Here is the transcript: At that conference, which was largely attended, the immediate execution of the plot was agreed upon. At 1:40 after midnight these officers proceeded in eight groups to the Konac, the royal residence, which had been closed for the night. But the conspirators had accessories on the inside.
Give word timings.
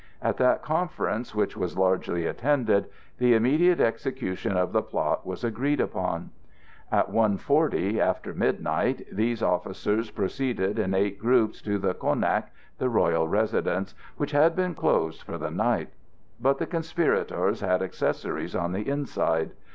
At 0.19 0.37
that 0.37 0.63
conference, 0.63 1.35
which 1.35 1.55
was 1.55 1.77
largely 1.77 2.25
attended, 2.25 2.87
the 3.19 3.35
immediate 3.35 3.79
execution 3.79 4.57
of 4.57 4.71
the 4.71 4.81
plot 4.81 5.27
was 5.27 5.43
agreed 5.43 5.79
upon. 5.79 6.31
At 6.91 7.11
1:40 7.11 7.99
after 7.99 8.33
midnight 8.33 9.05
these 9.11 9.43
officers 9.43 10.09
proceeded 10.09 10.79
in 10.79 10.95
eight 10.95 11.19
groups 11.19 11.61
to 11.61 11.77
the 11.77 11.93
Konac, 11.93 12.45
the 12.79 12.89
royal 12.89 13.27
residence, 13.27 13.93
which 14.17 14.31
had 14.31 14.55
been 14.55 14.73
closed 14.73 15.21
for 15.21 15.37
the 15.37 15.51
night. 15.51 15.89
But 16.39 16.57
the 16.57 16.65
conspirators 16.65 17.61
had 17.61 17.83
accessories 17.83 18.55
on 18.55 18.71
the 18.71 18.89
inside. 18.89 19.51